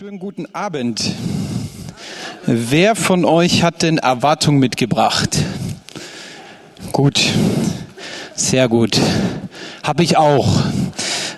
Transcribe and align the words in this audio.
Schönen 0.00 0.18
guten 0.18 0.46
Abend. 0.54 1.12
Wer 2.46 2.96
von 2.96 3.26
euch 3.26 3.62
hat 3.62 3.82
denn 3.82 3.98
Erwartung 3.98 4.56
mitgebracht? 4.58 5.36
Gut, 6.90 7.20
sehr 8.34 8.70
gut. 8.70 8.98
Hab 9.82 10.00
ich 10.00 10.16
auch. 10.16 10.62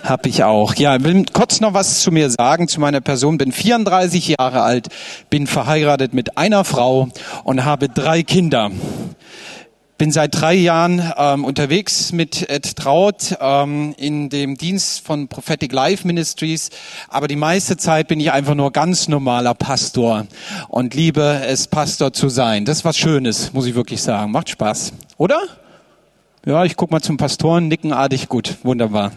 Hab 0.05 0.25
ich 0.25 0.45
auch. 0.45 0.75
Ja, 0.75 1.03
will 1.03 1.25
kurz 1.33 1.59
noch 1.59 1.73
was 1.73 1.99
zu 1.99 2.11
mir 2.13 2.29
sagen, 2.29 2.69
zu 2.69 2.79
meiner 2.79 3.01
Person. 3.01 3.37
Bin 3.37 3.51
34 3.51 4.37
Jahre 4.39 4.61
alt, 4.61 4.87
bin 5.29 5.45
verheiratet 5.45 6.13
mit 6.13 6.37
einer 6.37 6.63
Frau 6.63 7.09
und 7.43 7.65
habe 7.65 7.89
drei 7.89 8.23
Kinder 8.23 8.71
bin 9.97 10.11
seit 10.11 10.39
drei 10.39 10.53
Jahren 10.55 11.13
ähm, 11.17 11.45
unterwegs 11.45 12.11
mit 12.11 12.49
Ed 12.49 12.75
Traut 12.75 13.37
ähm, 13.39 13.93
in 13.97 14.29
dem 14.29 14.57
Dienst 14.57 15.05
von 15.05 15.27
Prophetic 15.27 15.71
Life 15.71 16.05
Ministries, 16.07 16.69
aber 17.09 17.27
die 17.27 17.35
meiste 17.35 17.77
Zeit 17.77 18.07
bin 18.07 18.19
ich 18.19 18.31
einfach 18.31 18.55
nur 18.55 18.71
ganz 18.71 19.07
normaler 19.07 19.53
Pastor 19.53 20.25
und 20.67 20.93
liebe 20.93 21.41
es, 21.45 21.67
Pastor 21.67 22.11
zu 22.13 22.29
sein. 22.29 22.65
Das 22.65 22.79
ist 22.79 22.85
was 22.85 22.97
Schönes, 22.97 23.53
muss 23.53 23.65
ich 23.65 23.75
wirklich 23.75 24.01
sagen. 24.01 24.31
Macht 24.31 24.49
Spaß, 24.49 24.93
oder? 25.17 25.39
Ja, 26.45 26.65
ich 26.65 26.75
guck 26.75 26.91
mal 26.91 26.99
zum 26.99 27.15
Pastoren, 27.15 27.69
nickenartig, 27.69 28.27
gut, 28.27 28.57
wunderbar. 28.63 29.13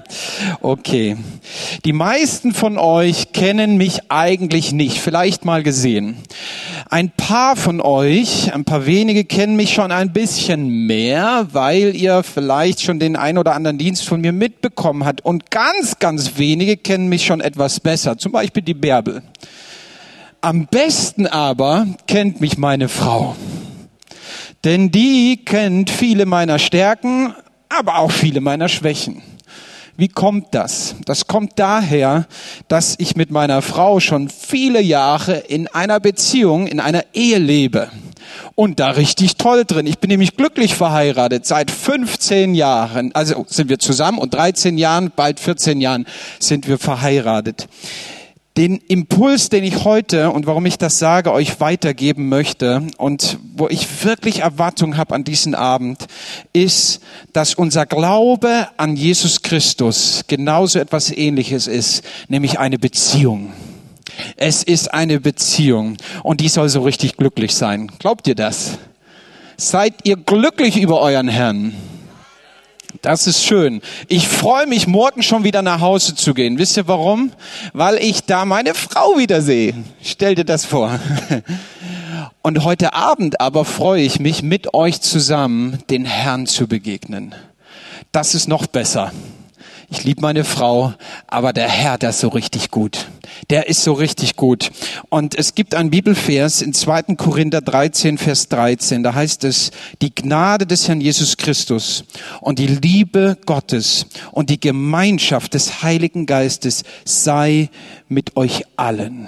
Okay. 0.61 1.16
Die 1.85 1.93
meisten 1.93 2.55
von 2.55 2.79
euch 2.79 3.33
kennen 3.33 3.77
mich 3.77 4.12
eigentlich 4.12 4.71
nicht, 4.71 5.01
vielleicht 5.01 5.45
mal 5.45 5.65
gesehen. 5.65 6.19
Ein 6.89 7.11
paar 7.11 7.57
von 7.57 7.80
euch, 7.80 8.55
ein 8.55 8.65
paar 8.65 8.87
wenige 8.87 9.25
kennen 9.25 9.57
mich 9.57 9.75
schon 9.75 9.91
ein 9.91 10.12
bisschen 10.12 10.87
mehr, 10.87 11.49
weil 11.51 11.97
ihr 11.97 12.23
vielleicht 12.23 12.80
schon 12.80 13.01
den 13.01 13.16
ein 13.16 13.38
oder 13.38 13.57
anderen 13.57 13.77
Dienst 13.77 14.07
von 14.07 14.21
mir 14.21 14.30
mitbekommen 14.30 15.05
habt. 15.05 15.24
Und 15.24 15.51
ganz, 15.51 15.99
ganz 15.99 16.38
wenige 16.38 16.77
kennen 16.77 17.09
mich 17.09 17.27
schon 17.27 17.41
etwas 17.41 17.80
besser, 17.80 18.16
zum 18.19 18.30
Beispiel 18.30 18.63
die 18.63 18.74
Bärbel. 18.74 19.21
Am 20.43 20.69
besten 20.69 21.27
aber 21.27 21.88
kennt 22.07 22.41
mich 22.41 22.57
meine 22.57 22.88
Frau. 22.88 23.35
Denn 24.65 24.90
die 24.90 25.40
kennt 25.45 25.90
viele 25.90 26.26
meiner 26.26 26.59
Stärken, 26.59 27.35
aber 27.68 27.99
auch 27.99 28.10
viele 28.10 28.40
meiner 28.40 28.68
Schwächen. 28.68 29.23
Wie 29.96 30.09
kommt 30.09 30.48
das? 30.54 30.96
Das 31.07 31.26
kommt 31.26 31.52
daher, 31.57 32.26
dass 32.68 32.96
ich 32.98 33.16
mit 33.16 33.30
meiner 33.30 33.63
Frau 33.63 33.98
schon 33.98 34.29
viele 34.29 34.82
Jahre 34.82 35.38
in 35.38 35.68
einer 35.68 36.01
Beziehung, 36.01 36.66
in 36.66 36.80
einer 36.80 37.04
Ehe 37.15 37.38
lebe. 37.38 37.90
Und 38.54 38.80
da 38.80 38.90
richtig 38.90 39.37
toll 39.37 39.65
drin. 39.66 39.87
Ich 39.87 39.98
bin 39.98 40.09
nämlich 40.09 40.37
glücklich 40.37 40.74
verheiratet. 40.74 41.46
Seit 41.46 41.70
15 41.70 42.54
Jahren, 42.54 43.15
also 43.15 43.46
sind 43.48 43.70
wir 43.70 43.79
zusammen 43.79 44.18
und 44.18 44.35
13 44.35 44.76
Jahren, 44.76 45.13
bald 45.15 45.41
14 45.41 45.80
Jahren 45.80 46.07
sind 46.41 46.68
wir 46.68 46.79
verheiratet 46.79 47.68
den 48.57 48.79
Impuls, 48.88 49.51
den 49.51 49.65
ich 49.65 49.85
heute 49.85 50.30
und 50.30 50.46
warum 50.46 50.65
ich 50.65 50.79
das 50.79 50.99
sage, 50.99 51.32
euch 51.32 51.60
weitergeben 51.60 52.29
möchte 52.29 52.87
und 52.96 53.38
wo 53.54 53.68
ich 53.68 54.04
wirklich 54.04 54.40
Erwartung 54.40 54.96
habe 54.96 55.15
an 55.15 55.24
diesen 55.24 55.54
Abend, 55.54 56.07
ist, 56.54 57.01
dass 57.35 57.54
unser 57.54 57.85
Glaube 57.85 58.68
an 58.79 58.96
Jesus 58.96 59.43
Christus 59.43 60.24
genauso 60.26 60.79
etwas 60.79 61.10
Ähnliches 61.10 61.66
ist, 61.66 62.02
nämlich 62.29 62.59
eine 62.59 62.79
Beziehung. 62.79 63.52
Es 64.37 64.62
ist 64.62 64.94
eine 64.94 65.20
Beziehung 65.20 65.98
und 66.22 66.41
die 66.41 66.48
soll 66.48 66.70
so 66.70 66.82
richtig 66.82 67.19
glücklich 67.19 67.54
sein. 67.54 67.93
Glaubt 67.98 68.26
ihr 68.26 68.34
das? 68.34 68.78
Seid 69.59 69.94
ihr 70.04 70.16
glücklich 70.16 70.78
über 70.78 71.00
euren 71.00 71.28
Herrn? 71.28 71.75
Das 73.03 73.27
ist 73.27 73.44
schön. 73.44 73.81
Ich 74.09 74.28
freue 74.28 74.66
mich, 74.66 74.87
morgen 74.87 75.22
schon 75.22 75.44
wieder 75.44 75.62
nach 75.62 75.81
Hause 75.81 76.15
zu 76.15 76.34
gehen. 76.34 76.59
Wisst 76.59 76.77
ihr 76.77 76.89
warum? 76.89 77.33
Weil 77.72 77.97
ich 77.97 78.25
da 78.25 78.44
meine 78.44 78.75
Frau 78.75 79.19
wieder 79.19 79.43
sehe. 79.43 79.75
Stell 80.03 80.34
dir 80.34 80.44
das 80.44 80.65
vor. 80.65 80.99
Und 82.43 82.65
heute 82.65 82.94
Abend 82.94 83.41
aber 83.41 83.65
freue 83.65 84.03
ich 84.03 84.21
mich, 84.21 84.43
mit 84.43 84.75
euch 84.75 85.00
zusammen 85.00 85.78
den 85.91 86.05
Herrn 86.05 86.47
zu 86.47 86.66
begegnen. 86.69 87.34
Das 88.12 88.34
ist 88.34 88.48
noch 88.48 88.66
besser 88.66 89.12
ich 89.88 90.04
liebe 90.04 90.20
meine 90.20 90.44
Frau, 90.44 90.94
aber 91.26 91.52
der 91.52 91.69
Herr, 91.69 91.98
der 91.98 92.10
ist 92.10 92.20
so 92.20 92.28
richtig 92.28 92.70
gut. 92.70 93.08
Der 93.50 93.69
ist 93.69 93.84
so 93.84 93.92
richtig 93.92 94.36
gut. 94.36 94.70
Und 95.08 95.36
es 95.36 95.54
gibt 95.54 95.74
einen 95.74 95.91
Bibelvers 95.91 96.62
in 96.62 96.72
2. 96.72 97.14
Korinther 97.16 97.60
13, 97.60 98.19
Vers 98.19 98.48
13. 98.48 99.02
Da 99.02 99.14
heißt 99.14 99.44
es, 99.44 99.70
die 100.02 100.14
Gnade 100.14 100.66
des 100.66 100.88
Herrn 100.88 101.00
Jesus 101.00 101.36
Christus 101.36 102.04
und 102.41 102.58
die 102.58 102.66
Liebe 102.66 103.38
Gottes 103.46 104.06
und 104.32 104.50
die 104.50 104.60
Gemeinschaft 104.60 105.54
des 105.54 105.82
Heiligen 105.82 106.26
Geistes 106.26 106.82
sei 107.04 107.70
mit 108.08 108.36
euch 108.36 108.64
allen. 108.76 109.26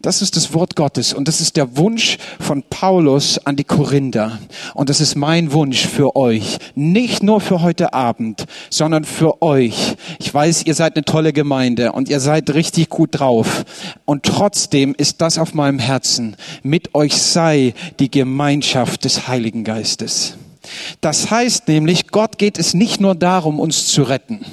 Das 0.00 0.22
ist 0.22 0.36
das 0.36 0.52
Wort 0.52 0.76
Gottes 0.76 1.14
und 1.14 1.26
das 1.26 1.40
ist 1.40 1.56
der 1.56 1.76
Wunsch 1.76 2.18
von 2.38 2.62
Paulus 2.62 3.38
an 3.38 3.56
die 3.56 3.64
Korinther. 3.64 4.38
Und 4.74 4.90
das 4.90 5.00
ist 5.00 5.16
mein 5.16 5.52
Wunsch 5.52 5.86
für 5.86 6.16
euch. 6.16 6.58
Nicht 6.74 7.22
nur 7.22 7.40
für 7.40 7.62
heute 7.62 7.94
Abend, 7.94 8.46
sondern 8.70 9.04
für 9.04 9.42
euch. 9.42 9.96
Ich 10.18 10.32
weiß, 10.32 10.64
ihr 10.66 10.74
seid 10.74 10.96
eine 10.96 11.04
tolle 11.04 11.32
Gemeinde 11.32 11.92
und 11.92 12.08
ihr 12.08 12.20
seid 12.20 12.50
richtig 12.50 12.90
gut 12.90 13.10
drauf. 13.12 13.64
Und 14.04 14.24
trotzdem 14.24 14.94
ist 14.96 15.20
das 15.20 15.38
auf 15.38 15.54
meinem 15.54 15.78
Herzen. 15.78 16.36
Mit 16.62 16.94
euch 16.94 17.16
sei 17.16 17.74
die 17.98 18.10
Gemeinschaft 18.10 19.04
des 19.04 19.28
Heiligen 19.28 19.64
Geistes. 19.64 20.34
Das 21.00 21.30
heißt 21.30 21.68
nämlich, 21.68 22.08
Gott 22.08 22.38
geht 22.38 22.58
es 22.58 22.74
nicht 22.74 23.00
nur 23.00 23.14
darum, 23.14 23.60
uns 23.60 23.86
zu 23.88 24.02
retten. 24.02 24.44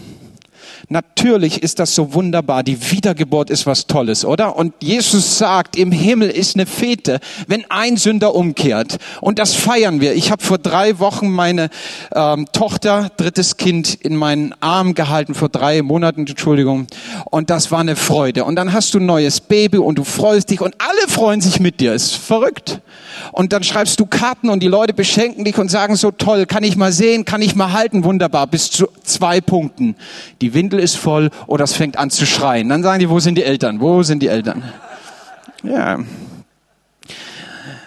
Natürlich 0.94 1.64
ist 1.64 1.80
das 1.80 1.96
so 1.96 2.14
wunderbar. 2.14 2.62
Die 2.62 2.92
Wiedergeburt 2.92 3.50
ist 3.50 3.66
was 3.66 3.88
Tolles, 3.88 4.24
oder? 4.26 4.56
Und 4.56 4.76
Jesus 4.80 5.40
sagt, 5.40 5.76
im 5.76 5.92
Himmel 5.92 6.30
ist 6.30 6.56
eine 6.56 6.68
Fete, 6.68 7.20
wenn 7.48 7.66
ein 7.72 7.98
Sünder 7.98 8.36
umkehrt. 8.36 9.00
Und 9.20 9.40
das 9.40 9.56
feiern 9.56 10.02
wir. 10.02 10.14
Ich 10.14 10.30
habe 10.30 10.44
vor 10.44 10.60
drei 10.60 11.00
Wochen 11.00 11.32
meine 11.32 11.72
ähm, 12.14 12.46
Tochter, 12.54 13.10
drittes 13.18 13.58
Kind, 13.58 13.96
in 14.02 14.16
meinen 14.16 14.54
Arm 14.60 14.94
gehalten, 14.94 15.34
vor 15.34 15.50
drei 15.50 15.82
Monaten, 15.82 16.28
Entschuldigung. 16.28 16.86
Und 17.32 17.50
das 17.50 17.72
war 17.72 17.80
eine 17.80 17.96
Freude. 17.96 18.44
Und 18.44 18.56
dann 18.56 18.72
hast 18.72 18.94
du 18.94 19.00
ein 19.00 19.08
neues 19.08 19.42
Baby 19.42 19.80
und 19.80 19.98
du 19.98 20.04
freust 20.04 20.52
dich 20.52 20.62
und 20.62 20.76
alle 20.78 21.08
freuen 21.08 21.42
sich 21.42 21.60
mit 21.60 21.80
dir. 21.80 21.96
Ist 21.96 22.14
verrückt. 22.18 22.82
Und 23.32 23.52
dann 23.52 23.64
schreibst 23.64 24.00
du 24.00 24.06
Karten 24.06 24.50
und 24.50 24.62
die 24.62 24.68
Leute 24.68 24.94
beschenken 24.94 25.44
dich 25.44 25.58
und 25.58 25.72
sagen 25.72 25.96
so 25.96 26.12
toll, 26.12 26.46
kann 26.46 26.64
ich 26.64 26.76
mal 26.76 26.92
sehen, 26.92 27.26
kann 27.26 27.42
ich 27.42 27.56
mal 27.56 27.74
halten, 27.74 28.04
wunderbar, 28.04 28.46
bis 28.46 28.70
zu 28.70 28.88
zwei 29.04 29.42
Punkten. 29.42 29.96
Die 30.42 30.54
Windel 30.54 30.83
ist 30.84 30.98
voll 30.98 31.30
oder 31.48 31.64
es 31.64 31.74
fängt 31.74 31.98
an 31.98 32.10
zu 32.10 32.26
schreien. 32.26 32.70
Dann 32.70 32.84
sagen 32.84 33.00
die, 33.00 33.10
wo 33.10 33.20
sind 33.20 33.36
die 33.36 33.44
Eltern? 33.44 33.80
Wo 33.80 34.04
sind 34.04 34.22
die 34.22 34.28
Eltern? 34.28 34.64
Ja. 35.64 36.00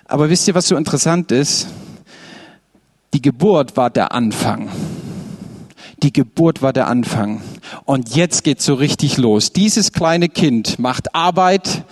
Aber 0.07 0.31
wisst 0.31 0.49
ihr, 0.49 0.55
was 0.55 0.69
so 0.69 0.77
interessant 0.77 1.31
ist? 1.33 1.69
Die 3.13 3.23
Geburt 3.23 3.77
war 3.77 3.91
der 3.91 4.13
Anfang. 4.13 4.69
Die 6.03 6.13
Geburt 6.13 6.63
war 6.63 6.73
der 6.73 6.89
Anfang. 6.89 7.41
Und 7.85 8.15
jetzt 8.15 8.45
geht's 8.45 8.65
so 8.65 8.75
richtig 8.75 9.17
los. 9.17 9.53
Dieses 9.53 9.93
kleine 9.93 10.29
Kind 10.29 10.79
macht 10.79 11.15
Arbeit, 11.15 11.85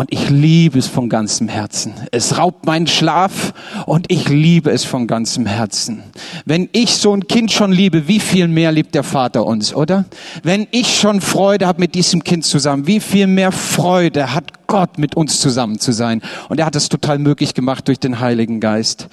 und 0.00 0.10
ich 0.14 0.30
liebe 0.30 0.78
es 0.78 0.86
von 0.86 1.10
ganzem 1.10 1.46
Herzen. 1.46 1.92
Es 2.10 2.38
raubt 2.38 2.64
meinen 2.64 2.86
Schlaf 2.86 3.52
und 3.84 4.10
ich 4.10 4.30
liebe 4.30 4.70
es 4.70 4.82
von 4.82 5.06
ganzem 5.06 5.44
Herzen. 5.44 6.02
Wenn 6.46 6.70
ich 6.72 6.94
so 6.94 7.12
ein 7.12 7.28
Kind 7.28 7.52
schon 7.52 7.70
liebe, 7.70 8.08
wie 8.08 8.18
viel 8.18 8.48
mehr 8.48 8.72
liebt 8.72 8.94
der 8.94 9.02
Vater 9.02 9.44
uns, 9.44 9.74
oder? 9.74 10.06
Wenn 10.42 10.66
ich 10.70 10.98
schon 10.98 11.20
Freude 11.20 11.66
habe 11.66 11.80
mit 11.80 11.94
diesem 11.94 12.24
Kind 12.24 12.46
zusammen, 12.46 12.86
wie 12.86 12.98
viel 12.98 13.26
mehr 13.26 13.52
Freude 13.52 14.32
hat 14.32 14.59
Gott 14.70 14.98
mit 14.98 15.16
uns 15.16 15.40
zusammen 15.40 15.80
zu 15.80 15.90
sein. 15.90 16.22
Und 16.48 16.60
er 16.60 16.66
hat 16.66 16.76
es 16.76 16.88
total 16.88 17.18
möglich 17.18 17.54
gemacht 17.54 17.88
durch 17.88 17.98
den 17.98 18.20
Heiligen 18.20 18.60
Geist. 18.60 19.08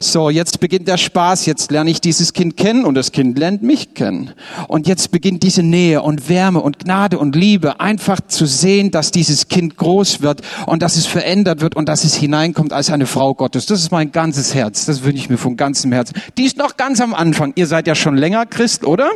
So, 0.00 0.30
jetzt 0.30 0.58
beginnt 0.58 0.88
der 0.88 0.96
Spaß. 0.96 1.44
Jetzt 1.44 1.70
lerne 1.70 1.90
ich 1.90 2.00
dieses 2.00 2.32
Kind 2.32 2.56
kennen 2.56 2.86
und 2.86 2.94
das 2.94 3.12
Kind 3.12 3.38
lernt 3.38 3.62
mich 3.62 3.92
kennen. 3.92 4.30
Und 4.68 4.88
jetzt 4.88 5.10
beginnt 5.10 5.42
diese 5.42 5.62
Nähe 5.62 6.00
und 6.00 6.30
Wärme 6.30 6.60
und 6.60 6.78
Gnade 6.78 7.18
und 7.18 7.36
Liebe. 7.36 7.78
Einfach 7.78 8.22
zu 8.26 8.46
sehen, 8.46 8.90
dass 8.90 9.10
dieses 9.10 9.48
Kind 9.48 9.76
groß 9.76 10.22
wird 10.22 10.40
und 10.64 10.82
dass 10.82 10.96
es 10.96 11.04
verändert 11.04 11.60
wird 11.60 11.76
und 11.76 11.90
dass 11.90 12.04
es 12.04 12.14
hineinkommt 12.14 12.72
als 12.72 12.88
eine 12.88 13.04
Frau 13.04 13.34
Gottes. 13.34 13.66
Das 13.66 13.80
ist 13.80 13.92
mein 13.92 14.12
ganzes 14.12 14.54
Herz. 14.54 14.86
Das 14.86 15.04
wünsche 15.04 15.18
ich 15.18 15.28
mir 15.28 15.36
von 15.36 15.58
ganzem 15.58 15.92
Herzen. 15.92 16.14
Die 16.38 16.44
ist 16.44 16.56
noch 16.56 16.78
ganz 16.78 17.02
am 17.02 17.12
Anfang. 17.12 17.52
Ihr 17.56 17.66
seid 17.66 17.86
ja 17.86 17.94
schon 17.94 18.16
länger 18.16 18.46
Christ, 18.46 18.84
oder? 18.84 19.10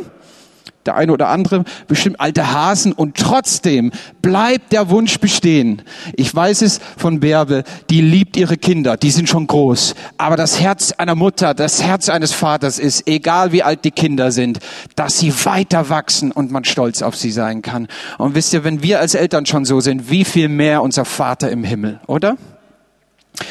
Der 0.87 0.97
eine 0.97 1.12
oder 1.12 1.29
andere 1.29 1.65
bestimmt 1.88 2.21
alte 2.21 2.53
Hasen 2.53 2.93
und 2.93 3.17
trotzdem 3.17 3.93
bleibt 4.23 4.73
der 4.73 4.91
Wunsch 4.91 5.19
bestehen. 5.19 5.83
Ich 6.15 6.35
weiß 6.35 6.62
es 6.62 6.81
von 6.97 7.21
Bärbe, 7.21 7.65
die 7.91 8.00
liebt 8.00 8.37
ihre 8.37 8.56
Kinder, 8.56 8.97
die 8.97 9.11
sind 9.11 9.29
schon 9.29 9.47
groß. 9.47 9.94
Aber 10.19 10.37
das 10.37 10.61
Herz 10.61 10.93
einer 10.93 11.15
Mutter, 11.15 11.55
das 11.55 11.83
Herz 11.83 12.09
eines 12.09 12.33
Vaters 12.33 12.79
ist, 12.79 13.06
egal 13.06 13.53
wie 13.53 13.62
alt 13.62 13.85
die 13.85 13.91
Kinder 13.91 14.31
sind, 14.31 14.59
dass 14.94 15.19
sie 15.19 15.33
weiter 15.44 15.88
wachsen 15.88 16.33
und 16.33 16.50
man 16.50 16.65
stolz 16.65 17.03
auf 17.03 17.17
sie 17.17 17.31
sein 17.31 17.62
kann. 17.62 17.89
Und 18.19 18.35
wisst 18.35 18.53
ihr, 18.53 18.65
wenn 18.65 18.82
wir 18.82 19.00
als 19.00 19.15
Eltern 19.15 19.47
schon 19.47 19.65
so 19.65 19.81
sind, 19.81 20.11
wie 20.11 20.25
viel 20.25 20.49
mehr 20.49 20.82
unser 20.82 21.05
Vater 21.05 21.50
im 21.50 21.65
Himmel, 21.65 22.00
oder? 22.06 22.37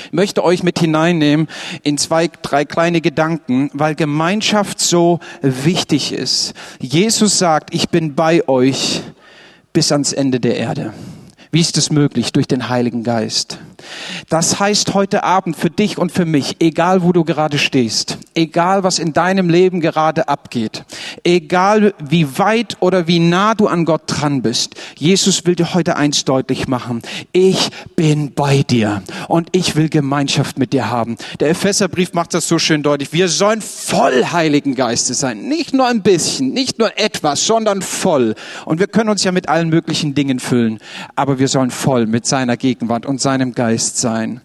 Ich 0.06 0.14
möchte 0.14 0.44
euch 0.44 0.64
mit 0.64 0.80
hineinnehmen 0.80 1.48
in 1.84 1.98
zwei, 1.98 2.30
drei 2.42 2.66
kleine 2.66 3.02
Gedanken, 3.02 3.70
weil 3.74 3.96
Gemeinschaft 3.96 4.80
so 4.80 5.20
wichtig 5.42 6.12
ist. 6.12 6.54
Jesus 6.80 7.38
sagt, 7.38 7.74
ich 7.74 7.90
bin 7.90 8.16
bei 8.16 8.48
euch 8.48 9.02
bis 9.74 9.92
ans 9.92 10.14
Ende 10.14 10.40
der 10.40 10.58
Erde. 10.58 10.94
Wie 11.52 11.62
ist 11.62 11.78
es 11.78 11.90
möglich? 11.90 12.34
Durch 12.34 12.48
den 12.48 12.70
Heiligen 12.70 13.04
Geist. 13.04 13.60
Das 14.30 14.60
heißt 14.60 14.94
heute 14.94 15.24
Abend 15.24 15.56
für 15.56 15.70
dich 15.70 15.98
und 15.98 16.12
für 16.12 16.26
mich, 16.26 16.58
egal 16.60 17.04
wo 17.04 17.12
du 17.12 17.24
gerade 17.24 17.58
stehst, 17.58 18.18
egal 18.34 18.84
was 18.84 19.00
in 19.00 19.14
deinem 19.14 19.50
Leben 19.50 19.82
gerade 19.82 20.28
abgeht, 20.28 20.84
egal 21.24 21.94
wie 22.04 22.38
weit 22.38 22.78
oder 22.80 23.08
wie 23.08 23.20
nah 23.20 23.56
du 23.56 23.68
an 23.68 23.86
Gott 23.86 24.04
dran 24.08 24.42
bist, 24.42 24.76
Jesus 24.96 25.46
will 25.46 25.56
dir 25.56 25.74
heute 25.74 25.96
eins 25.96 26.26
deutlich 26.26 26.68
machen. 26.68 27.02
Ich 27.32 27.70
bin 27.96 28.34
bei 28.34 28.64
dir 28.64 29.04
und 29.28 29.50
ich 29.52 29.76
will 29.76 29.90
Gemeinschaft 29.90 30.58
mit 30.58 30.74
dir 30.74 30.90
haben. 30.90 31.18
Der 31.40 31.50
Epheserbrief 31.50 32.14
macht 32.14 32.34
das 32.34 32.48
so 32.48 32.60
schön 32.60 32.84
deutlich. 32.84 33.14
Wir 33.14 33.28
sollen 33.28 33.62
voll 33.62 34.26
Heiligen 34.32 34.76
Geistes 34.76 35.20
sein. 35.20 35.48
Nicht 35.48 35.74
nur 35.74 35.88
ein 35.88 36.02
bisschen, 36.02 36.52
nicht 36.52 36.80
nur 36.80 36.98
etwas, 36.98 37.46
sondern 37.46 37.82
voll. 37.82 38.36
Und 38.66 38.80
wir 38.80 38.88
können 38.88 39.10
uns 39.10 39.24
ja 39.24 39.32
mit 39.32 39.50
allen 39.50 39.70
möglichen 39.70 40.16
Dingen 40.16 40.40
füllen, 40.40 40.80
aber 41.16 41.40
wir 41.40 41.48
sollen 41.48 41.72
voll 41.72 42.06
mit 42.06 42.26
seiner 42.26 42.58
Gegenwart 42.58 43.06
und 43.06 43.22
seinem 43.22 43.54
Geist 43.54 43.75
sein. 43.78 44.42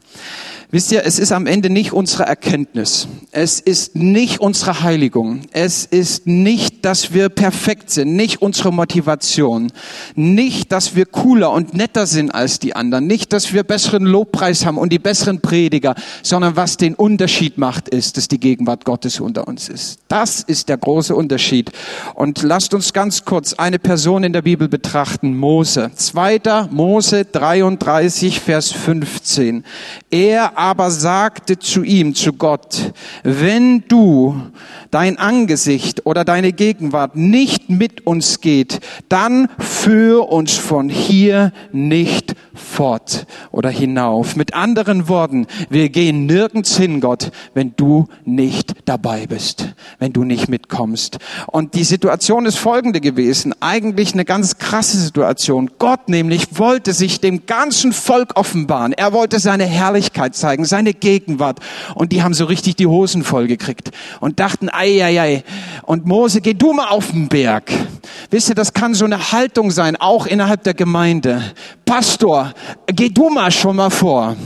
Wisst 0.72 0.92
ihr, 0.92 1.04
es 1.04 1.18
ist 1.18 1.32
am 1.32 1.46
Ende 1.46 1.68
nicht 1.68 1.92
unsere 1.92 2.26
Erkenntnis. 2.26 3.08
Es 3.32 3.58
ist 3.58 3.96
nicht 3.96 4.38
unsere 4.38 4.82
Heiligung. 4.82 5.40
Es 5.50 5.84
ist 5.84 6.28
nicht, 6.28 6.84
dass 6.84 7.12
wir 7.12 7.28
perfekt 7.28 7.90
sind. 7.90 8.14
Nicht 8.14 8.40
unsere 8.40 8.72
Motivation. 8.72 9.72
Nicht, 10.14 10.70
dass 10.70 10.94
wir 10.94 11.06
cooler 11.06 11.50
und 11.50 11.74
netter 11.74 12.06
sind 12.06 12.30
als 12.30 12.60
die 12.60 12.76
anderen. 12.76 13.08
Nicht, 13.08 13.32
dass 13.32 13.52
wir 13.52 13.64
besseren 13.64 14.04
Lobpreis 14.04 14.64
haben 14.64 14.78
und 14.78 14.92
die 14.92 15.00
besseren 15.00 15.40
Prediger. 15.40 15.96
Sondern 16.22 16.54
was 16.54 16.76
den 16.76 16.94
Unterschied 16.94 17.58
macht, 17.58 17.88
ist, 17.88 18.16
dass 18.16 18.28
die 18.28 18.38
Gegenwart 18.38 18.84
Gottes 18.84 19.18
unter 19.18 19.48
uns 19.48 19.68
ist. 19.68 19.98
Das 20.06 20.40
ist 20.40 20.68
der 20.68 20.78
große 20.78 21.16
Unterschied. 21.16 21.72
Und 22.14 22.42
lasst 22.42 22.74
uns 22.74 22.92
ganz 22.92 23.24
kurz 23.24 23.54
eine 23.54 23.80
Person 23.80 24.22
in 24.22 24.32
der 24.32 24.42
Bibel 24.42 24.68
betrachten. 24.68 25.36
Mose. 25.36 25.90
Zweiter 25.96 26.68
Mose 26.70 27.24
33, 27.24 28.38
Vers 28.38 28.70
15. 28.70 29.64
Er 30.12 30.59
aber 30.60 30.90
sagte 30.90 31.58
zu 31.58 31.82
ihm, 31.82 32.14
zu 32.14 32.34
Gott, 32.34 32.92
wenn 33.22 33.82
du 33.88 34.42
dein 34.90 35.16
Angesicht 35.16 36.04
oder 36.04 36.22
deine 36.22 36.52
Gegenwart 36.52 37.16
nicht 37.16 37.70
mit 37.70 38.06
uns 38.06 38.42
geht, 38.42 38.80
dann 39.08 39.48
führ 39.58 40.28
uns 40.28 40.52
von 40.58 40.90
hier 40.90 41.52
nicht 41.72 42.34
fort 42.54 43.26
oder 43.50 43.70
hinauf. 43.70 44.36
Mit 44.36 44.54
anderen 44.54 45.08
Worten, 45.08 45.46
wir 45.68 45.88
gehen 45.88 46.26
nirgends 46.26 46.76
hin, 46.76 47.00
Gott, 47.00 47.30
wenn 47.54 47.74
du 47.76 48.06
nicht 48.24 48.74
dabei 48.84 49.26
bist, 49.26 49.74
wenn 49.98 50.12
du 50.12 50.24
nicht 50.24 50.48
mitkommst. 50.48 51.18
Und 51.46 51.74
die 51.74 51.84
Situation 51.84 52.46
ist 52.46 52.58
folgende 52.58 53.00
gewesen, 53.00 53.54
eigentlich 53.60 54.12
eine 54.12 54.24
ganz 54.24 54.58
krasse 54.58 54.98
Situation. 54.98 55.70
Gott 55.78 56.08
nämlich 56.08 56.58
wollte 56.58 56.92
sich 56.92 57.20
dem 57.20 57.46
ganzen 57.46 57.92
Volk 57.92 58.36
offenbaren. 58.36 58.92
Er 58.92 59.12
wollte 59.12 59.38
seine 59.38 59.64
Herrlichkeit 59.64 60.34
zeigen, 60.34 60.64
seine 60.64 60.94
Gegenwart. 60.94 61.60
Und 61.94 62.12
die 62.12 62.22
haben 62.22 62.34
so 62.34 62.44
richtig 62.44 62.76
die 62.76 62.86
Hosen 62.86 63.24
voll 63.24 63.46
gekriegt 63.46 63.90
und 64.20 64.40
dachten, 64.40 64.68
ei, 64.70 65.04
ei, 65.04 65.20
ei. 65.20 65.44
Und 65.82 66.06
Mose, 66.06 66.40
geh 66.40 66.54
du 66.54 66.72
mal 66.72 66.88
auf 66.88 67.10
den 67.10 67.28
Berg. 67.28 67.70
Wisst 68.30 68.48
ihr, 68.48 68.54
das 68.54 68.72
kann 68.72 68.94
so 68.94 69.04
eine 69.04 69.32
Haltung 69.32 69.70
sein, 69.70 69.96
auch 69.96 70.26
innerhalb 70.26 70.62
der 70.64 70.74
Gemeinde. 70.74 71.42
Pastor, 71.90 72.54
geh 72.86 73.08
du 73.08 73.30
mal 73.30 73.50
schon 73.50 73.74
mal 73.74 73.90
vor. 73.90 74.36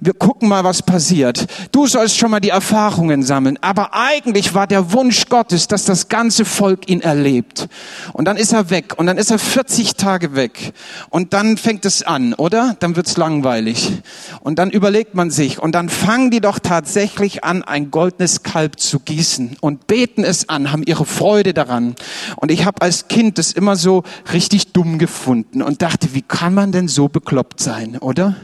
Wir 0.00 0.14
gucken 0.14 0.48
mal, 0.48 0.64
was 0.64 0.82
passiert. 0.82 1.46
Du 1.72 1.86
sollst 1.86 2.16
schon 2.16 2.30
mal 2.30 2.40
die 2.40 2.50
Erfahrungen 2.50 3.22
sammeln. 3.22 3.58
Aber 3.60 3.94
eigentlich 3.94 4.54
war 4.54 4.66
der 4.66 4.92
Wunsch 4.92 5.26
Gottes, 5.28 5.66
dass 5.66 5.84
das 5.84 6.08
ganze 6.08 6.44
Volk 6.44 6.88
ihn 6.88 7.00
erlebt. 7.00 7.68
Und 8.12 8.26
dann 8.26 8.36
ist 8.36 8.52
er 8.52 8.70
weg. 8.70 8.94
Und 8.96 9.06
dann 9.06 9.18
ist 9.18 9.30
er 9.30 9.38
40 9.38 9.96
Tage 9.96 10.34
weg. 10.36 10.72
Und 11.10 11.32
dann 11.32 11.56
fängt 11.56 11.84
es 11.84 12.04
an, 12.04 12.32
oder? 12.32 12.76
Dann 12.78 12.96
wird's 12.96 13.16
langweilig. 13.16 14.00
Und 14.40 14.58
dann 14.58 14.70
überlegt 14.70 15.14
man 15.14 15.30
sich. 15.30 15.58
Und 15.58 15.74
dann 15.74 15.88
fangen 15.88 16.30
die 16.30 16.40
doch 16.40 16.58
tatsächlich 16.58 17.44
an, 17.44 17.64
ein 17.64 17.90
goldenes 17.90 18.44
Kalb 18.44 18.78
zu 18.78 19.00
gießen. 19.00 19.56
Und 19.60 19.88
beten 19.88 20.24
es 20.24 20.48
an, 20.48 20.70
haben 20.70 20.84
ihre 20.84 21.04
Freude 21.04 21.52
daran. 21.54 21.96
Und 22.36 22.52
ich 22.52 22.64
habe 22.64 22.82
als 22.82 23.08
Kind 23.08 23.36
das 23.36 23.52
immer 23.52 23.74
so 23.76 24.04
richtig 24.32 24.72
dumm 24.72 24.98
gefunden 24.98 25.60
und 25.60 25.82
dachte, 25.82 26.14
wie 26.14 26.22
kann 26.22 26.54
man 26.54 26.70
denn 26.78 26.88
so 26.88 27.08
bekloppt 27.08 27.60
sein, 27.60 27.98
oder? 27.98 28.36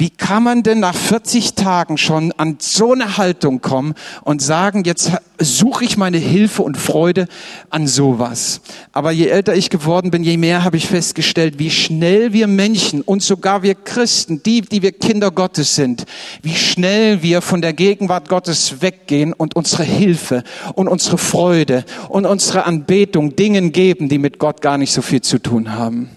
Wie 0.00 0.10
kann 0.10 0.44
man 0.44 0.62
denn 0.62 0.78
nach 0.78 0.94
40 0.94 1.54
Tagen 1.54 1.98
schon 1.98 2.30
an 2.36 2.58
so 2.60 2.92
eine 2.92 3.16
Haltung 3.16 3.60
kommen 3.60 3.94
und 4.22 4.40
sagen, 4.40 4.84
jetzt 4.84 5.10
suche 5.40 5.84
ich 5.84 5.96
meine 5.96 6.18
Hilfe 6.18 6.62
und 6.62 6.76
Freude 6.76 7.26
an 7.70 7.88
sowas? 7.88 8.60
Aber 8.92 9.10
je 9.10 9.26
älter 9.26 9.56
ich 9.56 9.70
geworden 9.70 10.12
bin, 10.12 10.22
je 10.22 10.36
mehr 10.36 10.62
habe 10.62 10.76
ich 10.76 10.86
festgestellt, 10.86 11.58
wie 11.58 11.72
schnell 11.72 12.32
wir 12.32 12.46
Menschen 12.46 13.02
und 13.02 13.24
sogar 13.24 13.64
wir 13.64 13.74
Christen, 13.74 14.40
die, 14.44 14.60
die 14.60 14.82
wir 14.82 14.92
Kinder 14.92 15.32
Gottes 15.32 15.74
sind, 15.74 16.04
wie 16.42 16.54
schnell 16.54 17.24
wir 17.24 17.42
von 17.42 17.60
der 17.60 17.72
Gegenwart 17.72 18.28
Gottes 18.28 18.80
weggehen 18.80 19.32
und 19.32 19.56
unsere 19.56 19.82
Hilfe 19.82 20.44
und 20.74 20.86
unsere 20.86 21.18
Freude 21.18 21.84
und 22.08 22.24
unsere 22.24 22.66
Anbetung 22.66 23.34
Dingen 23.34 23.72
geben, 23.72 24.08
die 24.08 24.18
mit 24.18 24.38
Gott 24.38 24.62
gar 24.62 24.78
nicht 24.78 24.92
so 24.92 25.02
viel 25.02 25.22
zu 25.22 25.38
tun 25.40 25.74
haben. 25.74 26.08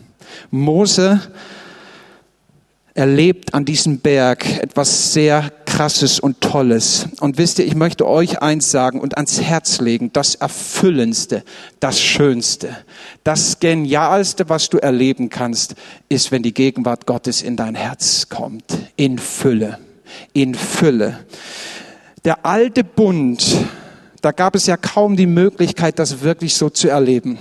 Mose 0.50 1.22
erlebt 2.94 3.54
an 3.54 3.66
diesem 3.66 4.00
Berg 4.00 4.46
etwas 4.62 5.14
sehr 5.14 5.52
Krasses 5.66 6.20
und 6.20 6.42
Tolles. 6.42 7.08
Und 7.22 7.38
wisst 7.38 7.60
ihr, 7.60 7.66
ich 7.66 7.76
möchte 7.76 8.06
euch 8.06 8.42
eins 8.42 8.72
sagen 8.72 9.00
und 9.00 9.16
ans 9.16 9.42
Herz 9.42 9.80
legen, 9.80 10.12
das 10.12 10.36
Erfüllendste, 10.36 11.44
das 11.80 12.02
Schönste, 12.02 12.76
das 13.24 13.60
Genialste, 13.60 14.50
was 14.50 14.70
du 14.70 14.78
erleben 14.78 15.30
kannst, 15.30 15.76
ist, 16.10 16.32
wenn 16.32 16.44
die 16.44 16.54
Gegenwart 16.54 17.06
Gottes 17.06 17.42
in 17.42 17.56
dein 17.56 17.76
Herz 17.76 18.28
kommt. 18.28 18.66
In 18.98 19.18
Fülle. 19.18 19.80
In 20.34 20.56
Fülle. 20.56 21.20
Der 22.26 22.46
alte 22.46 22.84
Bund, 22.84 23.66
da 24.22 24.32
gab 24.32 24.56
es 24.56 24.68
ja 24.68 24.78
kaum 24.78 25.16
die 25.16 25.26
Möglichkeit, 25.26 25.98
das 25.98 26.22
wirklich 26.22 26.54
so 26.56 26.70
zu 26.70 26.88
erleben. 26.90 27.40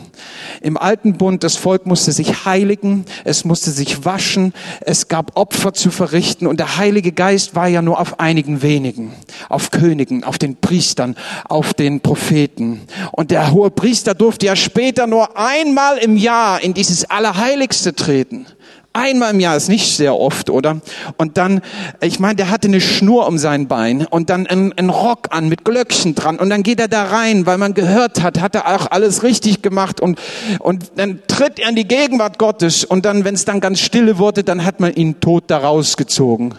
Im 0.62 0.78
alten 0.78 1.18
Bund, 1.18 1.44
das 1.44 1.56
Volk 1.56 1.86
musste 1.86 2.12
sich 2.12 2.46
heiligen, 2.46 3.04
es 3.24 3.44
musste 3.44 3.70
sich 3.70 4.04
waschen, 4.04 4.54
es 4.80 5.08
gab 5.08 5.36
Opfer 5.36 5.74
zu 5.74 5.90
verrichten 5.90 6.46
und 6.46 6.58
der 6.58 6.78
Heilige 6.78 7.12
Geist 7.12 7.54
war 7.54 7.68
ja 7.68 7.82
nur 7.82 8.00
auf 8.00 8.18
einigen 8.18 8.62
wenigen, 8.62 9.12
auf 9.50 9.70
Königen, 9.70 10.24
auf 10.24 10.38
den 10.38 10.56
Priestern, 10.56 11.16
auf 11.44 11.74
den 11.74 12.00
Propheten. 12.00 12.80
Und 13.12 13.30
der 13.30 13.52
hohe 13.52 13.70
Priester 13.70 14.14
durfte 14.14 14.46
ja 14.46 14.56
später 14.56 15.06
nur 15.06 15.36
einmal 15.36 15.98
im 15.98 16.16
Jahr 16.16 16.62
in 16.62 16.72
dieses 16.72 17.04
Allerheiligste 17.10 17.94
treten. 17.94 18.46
Einmal 18.92 19.32
im 19.32 19.38
Jahr 19.38 19.56
ist 19.56 19.69
nicht 19.69 19.96
sehr 19.96 20.16
oft, 20.16 20.50
oder? 20.50 20.81
Und 21.16 21.37
dann, 21.38 21.60
ich 22.00 22.18
meine, 22.18 22.35
der 22.35 22.50
hatte 22.50 22.66
eine 22.66 22.80
Schnur 22.80 23.28
um 23.28 23.38
sein 23.38 23.68
Bein 23.68 24.04
und 24.04 24.30
dann 24.30 24.49
einen, 24.49 24.90
Rock 24.90 25.28
an 25.30 25.49
mit 25.49 25.64
Glöckchen 25.64 26.16
dran 26.16 26.40
und 26.40 26.50
dann 26.50 26.64
geht 26.64 26.80
er 26.80 26.88
da 26.88 27.04
rein, 27.04 27.47
weil 27.47 27.56
man 27.56 27.75
gehört 27.75 28.20
hat, 28.20 28.40
hat 28.40 28.56
er 28.56 28.66
auch 28.66 28.90
alles 28.90 29.23
richtig 29.23 29.62
gemacht 29.62 30.00
und, 30.00 30.18
und 30.59 30.90
dann 30.97 31.20
tritt 31.28 31.61
er 31.61 31.68
in 31.68 31.76
die 31.76 31.87
Gegenwart 31.87 32.38
Gottes 32.38 32.85
und 32.85 33.04
dann, 33.04 33.25
wenn 33.25 33.37
es 33.37 33.44
dann 33.44 33.61
ganz 33.61 33.78
stille 33.78 34.18
wurde, 34.18 34.42
dann 34.42 34.64
hat 34.64 34.80
man 34.80 34.92
ihn 34.92 35.20
tot 35.20 35.44
da 35.47 35.59
rausgezogen. 35.59 36.56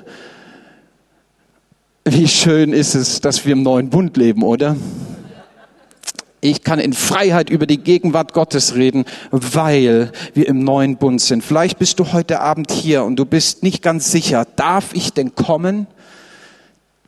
Wie 2.06 2.30
schön 2.30 2.72
ist 2.72 2.96
es, 2.96 3.20
dass 3.20 3.46
wir 3.46 3.52
im 3.52 3.64
neuen 3.64 3.90
Bund 3.90 4.16
leben, 4.16 4.44
oder? 4.44 4.78
Ich 6.44 6.64
kann 6.64 6.80
in 6.80 6.94
Freiheit 6.94 7.52
über 7.52 7.68
die 7.68 7.78
Gegenwart 7.78 8.34
Gottes 8.34 8.74
reden, 8.74 9.06
weil 9.30 10.12
wir 10.34 10.48
im 10.48 10.64
neuen 10.64 10.98
Bund 10.98 11.22
sind. 11.22 11.44
Vielleicht 11.44 11.78
bist 11.78 12.00
du 12.00 12.14
heute 12.14 12.40
Abend 12.40 12.72
hier 12.72 13.04
und 13.04 13.16
du 13.18 13.26
bist 13.26 13.62
nicht 13.62 13.84
ganz 13.84 14.12
sicher, 14.12 14.48
darf 14.56 14.94
ich 14.94 15.14
denn 15.14 15.36
kommen? 15.36 15.86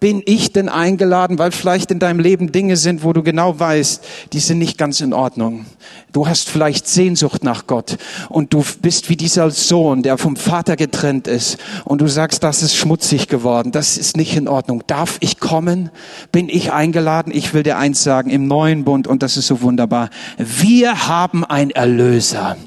Bin 0.04 0.22
ich 0.26 0.52
denn 0.52 0.68
eingeladen, 0.68 1.40
weil 1.40 1.54
vielleicht 1.54 1.90
in 1.90 2.00
deinem 2.00 2.20
Leben 2.20 2.52
Dinge 2.52 2.76
sind, 2.76 3.06
wo 3.06 3.14
du 3.14 3.24
genau 3.24 3.58
weißt, 3.58 4.04
die 4.34 4.42
sind 4.42 4.58
nicht 4.58 4.78
ganz 4.78 5.00
in 5.00 5.14
Ordnung. 5.14 5.66
Du 6.12 6.28
hast 6.28 6.50
vielleicht 6.50 6.90
Sehnsucht 6.90 7.46
nach 7.46 7.68
Gott 7.68 7.98
und 8.28 8.54
du 8.54 8.66
bist 8.82 9.10
wie 9.10 9.16
dieser 9.16 9.50
Sohn, 9.50 10.04
der 10.04 10.18
vom 10.18 10.36
Vater 10.36 10.76
getrennt 10.76 11.28
ist 11.30 11.58
und 11.86 12.02
du 12.02 12.08
sagst, 12.08 12.44
das 12.44 12.64
ist 12.64 12.76
schmutzig 12.76 13.30
geworden, 13.30 13.72
das 13.72 13.98
ist 13.98 14.18
nicht 14.18 14.36
in 14.36 14.50
Ordnung. 14.50 14.84
Darf 14.88 15.16
ich 15.22 15.40
kommen? 15.40 15.90
Bin 16.34 16.50
ich 16.50 16.74
eingeladen? 16.74 17.32
Ich 17.34 17.54
will 17.54 17.64
dir 17.64 17.78
eins 17.78 18.04
sagen, 18.04 18.30
im 18.30 18.46
neuen 18.46 18.84
Bund, 18.84 19.08
und 19.08 19.24
das 19.24 19.38
ist 19.38 19.48
so 19.48 19.62
wunderbar, 19.62 20.10
wir 20.38 21.08
haben 21.08 21.46
einen 21.46 21.72
Erlöser. 21.72 22.58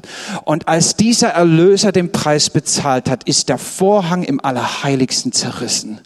Und 0.45 0.69
als 0.69 0.97
dieser 0.97 1.29
Erlöser 1.29 1.93
den 1.93 2.13
Preis 2.13 2.49
bezahlt 2.49 3.11
hat, 3.11 3.25
ist 3.25 3.51
der 3.51 3.59
Vorhang 3.59 4.23
im 4.23 4.43
Allerheiligsten 4.43 5.33
zerrissen. 5.33 6.01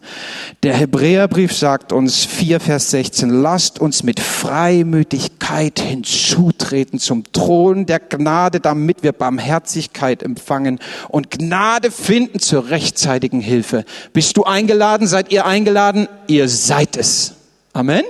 Der 0.65 0.75
Hebräerbrief 1.21 1.53
sagt 1.53 1.93
uns 1.93 2.25
4 2.25 2.61
Vers 2.61 2.93
16, 2.93 3.29
lasst 3.29 3.79
uns 3.79 4.03
mit 4.03 4.21
Freimütigkeit 4.21 5.79
hinzutreten 5.79 6.99
zum 6.99 7.31
Thron 7.31 7.85
der 7.85 7.99
Gnade, 8.01 8.59
damit 8.59 9.03
wir 9.03 9.13
Barmherzigkeit 9.13 10.23
empfangen 10.23 10.79
und 11.11 11.31
Gnade 11.31 11.91
finden 11.91 12.39
zur 12.39 12.71
rechtzeitigen 12.71 13.43
Hilfe. 13.43 13.85
Bist 14.15 14.39
du 14.39 14.45
eingeladen? 14.45 15.07
Seid 15.07 15.31
ihr 15.31 15.45
eingeladen? 15.45 16.09
Ihr 16.27 16.49
seid 16.49 16.97
es. 16.97 17.35
Amen. 17.75 18.05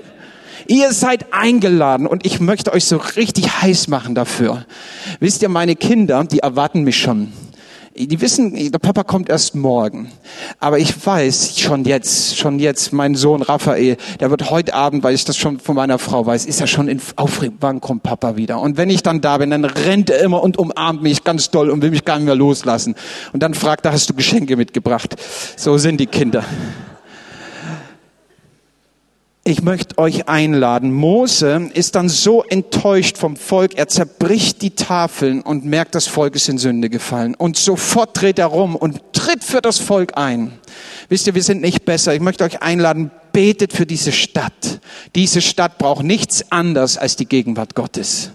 Ihr 0.69 0.93
seid 0.93 1.33
eingeladen 1.33 2.07
und 2.07 2.25
ich 2.25 2.39
möchte 2.39 2.73
euch 2.73 2.85
so 2.85 2.99
richtig 2.99 3.61
heiß 3.61 3.89
machen 3.89 4.15
dafür. 4.15 4.67
Wisst 5.19 5.43
ihr, 5.43 5.49
meine 5.49 5.75
Kinder, 5.75 6.23
die 6.23 6.39
erwarten 6.39 6.85
mich 6.85 6.99
schon. 6.99 7.33
Die 7.97 8.21
wissen, 8.21 8.71
der 8.71 8.79
Papa 8.79 9.03
kommt 9.03 9.29
erst 9.29 9.55
morgen. 9.55 10.11
Aber 10.61 10.79
ich 10.79 10.95
weiß 11.05 11.59
schon 11.59 11.85
jetzt, 11.85 12.37
schon 12.39 12.59
jetzt, 12.59 12.93
mein 12.93 13.15
Sohn 13.15 13.43
Raphael, 13.43 13.97
der 14.21 14.31
wird 14.31 14.51
heute 14.51 14.75
Abend, 14.75 15.03
weil 15.03 15.15
ich 15.15 15.25
das 15.25 15.37
schon 15.37 15.59
von 15.59 15.75
meiner 15.75 15.99
Frau 15.99 16.25
weiß, 16.25 16.47
ist 16.47 16.61
er 16.61 16.67
schon 16.67 16.89
in 16.89 17.01
Aufregung, 17.17 17.57
wann 17.61 17.81
kommt 17.81 18.03
Papa 18.03 18.37
wieder? 18.37 18.61
Und 18.61 18.77
wenn 18.77 18.91
ich 18.91 19.03
dann 19.03 19.21
da 19.21 19.39
bin, 19.39 19.51
dann 19.51 19.65
rennt 19.65 20.09
er 20.11 20.21
immer 20.21 20.43
und 20.43 20.57
umarmt 20.57 21.03
mich 21.03 21.25
ganz 21.25 21.51
doll 21.51 21.69
und 21.71 21.83
will 21.83 21.91
mich 21.91 22.05
gar 22.05 22.17
nicht 22.17 22.27
mehr 22.27 22.37
loslassen. 22.37 22.95
Und 23.33 23.43
dann 23.43 23.55
fragt 23.55 23.85
er, 23.85 23.93
hast 23.93 24.09
du 24.09 24.15
Geschenke 24.15 24.57
mitgebracht? 24.57 25.17
So 25.57 25.77
sind 25.77 25.99
die 25.99 26.07
Kinder 26.07 26.45
ich 29.51 29.63
möchte 29.63 29.99
euch 29.99 30.29
einladen. 30.29 30.93
Mose 30.93 31.71
ist 31.75 31.97
dann 31.97 32.09
so 32.09 32.45
enttäuscht 32.45 33.19
vom 33.19 33.37
Volk, 33.37 33.77
er 33.77 33.89
zerbricht 33.89 34.63
die 34.63 34.71
Tafeln 34.71 35.43
und 35.43 35.65
merkt, 35.65 35.95
das 35.95 36.07
Volk 36.07 36.37
ist 36.37 36.49
in 36.49 36.59
Sünde 36.59 36.89
gefallen. 36.89 37.35
Und 37.35 37.57
sofort 37.57 38.21
dreht 38.21 38.39
er 38.39 38.47
rum 38.47 38.77
und 38.77 39.01
tritt 39.13 39.43
für 39.43 39.61
das 39.61 39.79
Volk 39.79 40.17
ein. 40.17 40.53
Wisst 41.09 41.27
ihr, 41.27 41.35
wir 41.35 41.43
sind 41.43 41.61
nicht 41.61 41.85
besser. 41.85 42.15
Ich 42.15 42.21
möchte 42.21 42.45
euch 42.45 42.63
einladen, 42.63 43.11
betet 43.33 43.73
für 43.73 43.87
diese 43.87 44.13
Stadt. 44.13 44.81
Diese 45.15 45.41
Stadt 45.41 45.79
braucht 45.79 46.05
nichts 46.05 46.53
anderes 46.53 46.97
als 46.97 47.17
die 47.17 47.27
Gegenwart 47.27 47.75
Gottes. 47.75 48.31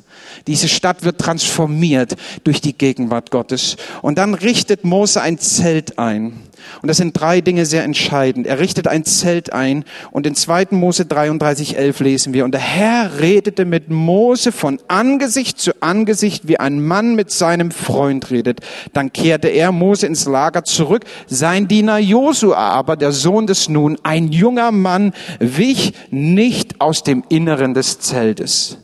Diese 0.48 0.68
Stadt 0.68 1.04
wird 1.04 1.20
transformiert 1.20 2.16
durch 2.44 2.62
die 2.62 2.78
Gegenwart 2.78 3.32
Gottes. 3.32 3.78
Und 4.02 4.18
dann 4.18 4.34
richtet 4.34 4.84
Mose 4.84 5.22
ein 5.22 5.40
Zelt 5.40 5.98
ein. 5.98 6.34
Und 6.82 6.88
das 6.88 6.98
sind 6.98 7.20
drei 7.20 7.42
Dinge 7.42 7.66
sehr 7.66 7.84
entscheidend. 7.84 8.48
Er 8.48 8.60
richtet 8.60 8.88
ein 8.88 9.04
Zelt 9.06 9.54
ein 9.54 9.86
und 10.12 10.26
in 10.26 10.36
2. 10.36 10.68
Mose 10.72 11.06
33, 11.06 11.78
11 11.78 12.00
lesen 12.00 12.34
wir, 12.34 12.46
und 12.46 12.54
der 12.54 12.62
Herr 12.62 13.20
redete 13.20 13.66
mit 13.66 13.90
Mose 13.90 14.52
von 14.52 14.80
Angesicht 14.88 15.60
zu 15.60 15.72
Angesicht, 15.82 16.48
wie 16.48 16.60
ein 16.60 16.84
Mann 16.84 17.16
mit 17.16 17.32
seinem 17.32 17.72
Freund 17.72 18.32
redet. 18.32 18.60
Dann 18.94 19.14
kehrte 19.14 19.48
er 19.48 19.72
Mose 19.72 20.08
ins 20.08 20.26
Lager 20.26 20.64
zurück. 20.64 21.06
Sein 21.28 21.68
Diener 21.68 21.98
Josua 21.98 22.58
aber, 22.58 22.96
der 22.96 23.12
Sohn 23.12 23.48
des 23.48 23.70
Nun, 23.70 23.98
ein 24.04 24.32
junger 24.32 24.72
Mann, 24.72 25.14
wich 25.40 25.94
nicht 26.10 26.82
aus 26.82 27.04
dem 27.04 27.24
Inneren 27.30 27.74
des 27.74 28.00
Zeltes. 28.00 28.78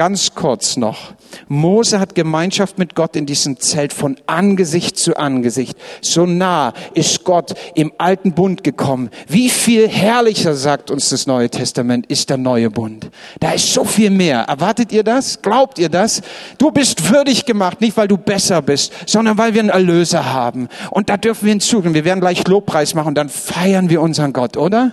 Ganz 0.00 0.34
kurz 0.34 0.78
noch. 0.78 1.12
Mose 1.46 2.00
hat 2.00 2.14
Gemeinschaft 2.14 2.78
mit 2.78 2.94
Gott 2.94 3.16
in 3.16 3.26
diesem 3.26 3.60
Zelt 3.60 3.92
von 3.92 4.16
Angesicht 4.26 4.96
zu 4.96 5.14
Angesicht. 5.14 5.76
So 6.00 6.24
nah 6.24 6.72
ist 6.94 7.22
Gott 7.24 7.52
im 7.74 7.92
alten 7.98 8.32
Bund 8.32 8.64
gekommen. 8.64 9.10
Wie 9.28 9.50
viel 9.50 9.86
herrlicher, 9.86 10.54
sagt 10.54 10.90
uns 10.90 11.10
das 11.10 11.26
Neue 11.26 11.50
Testament, 11.50 12.06
ist 12.06 12.30
der 12.30 12.38
neue 12.38 12.70
Bund. 12.70 13.10
Da 13.40 13.52
ist 13.52 13.74
so 13.74 13.84
viel 13.84 14.08
mehr. 14.08 14.40
Erwartet 14.44 14.90
ihr 14.90 15.04
das? 15.04 15.42
Glaubt 15.42 15.78
ihr 15.78 15.90
das? 15.90 16.22
Du 16.56 16.70
bist 16.70 17.10
würdig 17.12 17.44
gemacht, 17.44 17.82
nicht 17.82 17.94
weil 17.98 18.08
du 18.08 18.16
besser 18.16 18.62
bist, 18.62 18.94
sondern 19.04 19.36
weil 19.36 19.52
wir 19.52 19.60
einen 19.60 19.68
Erlöser 19.68 20.32
haben. 20.32 20.68
Und 20.90 21.10
da 21.10 21.18
dürfen 21.18 21.44
wir 21.44 21.52
hinzugehen. 21.52 21.92
Wir 21.92 22.06
werden 22.06 22.20
gleich 22.20 22.48
Lobpreis 22.48 22.94
machen 22.94 23.14
dann 23.14 23.28
feiern 23.28 23.90
wir 23.90 24.00
unseren 24.00 24.32
Gott, 24.32 24.56
oder? 24.56 24.92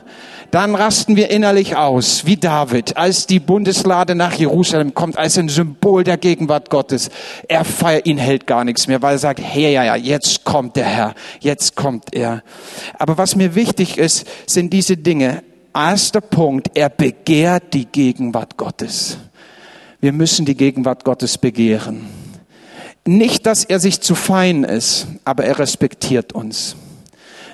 Dann 0.52 0.76
rasten 0.76 1.16
wir 1.16 1.30
innerlich 1.30 1.76
aus, 1.76 2.26
wie 2.26 2.38
David, 2.38 2.96
als 2.96 3.28
die 3.28 3.40
Bundeslade 3.40 4.16
nach 4.16 4.34
Jerusalem 4.34 4.94
kommt, 4.94 5.18
als 5.18 5.38
ein 5.38 5.50
Symbol 5.50 6.04
der 6.04 6.18
Gegenwart 6.18 6.70
Gottes. 6.70 7.10
Er 7.48 7.66
feiert, 7.66 8.06
ihn 8.06 8.18
hält 8.18 8.48
gar 8.48 8.64
nichts 8.64 8.88
mehr, 8.88 9.02
weil 9.02 9.16
er 9.16 9.20
sagt, 9.20 9.42
hey, 9.42 9.74
ja, 9.74 9.84
ja, 9.84 9.96
jetzt 9.96 10.46
kommt 10.46 10.76
der 10.76 10.86
Herr, 10.86 11.16
jetzt 11.42 11.76
kommt 11.76 12.14
er. 12.14 12.44
Aber 12.98 13.18
was 13.18 13.36
mir 13.36 13.56
wichtig 13.56 13.98
ist, 13.98 14.26
sind 14.46 14.72
diese 14.72 14.96
Dinge. 14.96 15.44
Erster 15.74 16.22
Punkt, 16.22 16.72
er 16.76 16.90
begehrt 16.90 17.74
die 17.74 17.86
Gegenwart 17.86 18.58
Gottes. 18.58 19.18
Wir 20.00 20.14
müssen 20.14 20.46
die 20.46 20.56
Gegenwart 20.56 21.04
Gottes 21.04 21.38
begehren. 21.38 22.08
Nicht, 23.06 23.46
dass 23.46 23.64
er 23.64 23.80
sich 23.80 24.02
zu 24.02 24.16
fein 24.16 24.64
ist, 24.64 25.08
aber 25.24 25.46
er 25.46 25.60
respektiert 25.60 26.34
uns. 26.34 26.76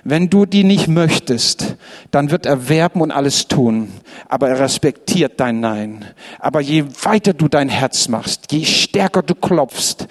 Wenn 0.06 0.30
du 0.30 0.46
die 0.46 0.66
nicht 0.66 0.90
möchtest, 0.90 1.78
dann 2.12 2.30
wird 2.30 2.46
er 2.46 2.68
werben 2.68 3.00
und 3.00 3.12
alles 3.12 3.48
tun, 3.48 3.90
aber 4.28 4.50
er 4.50 4.60
respektiert 4.60 5.40
dein 5.40 5.62
Nein. 5.62 6.04
Aber 6.40 6.60
je 6.60 6.84
weiter 7.04 7.34
du 7.34 7.48
dein 7.48 7.70
Herz 7.70 8.10
machst, 8.10 8.52
je 8.52 8.66
stärker 8.66 9.22
du 9.22 9.34
klopfst, 9.34 10.08